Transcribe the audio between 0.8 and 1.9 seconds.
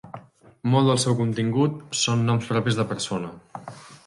del seu contingut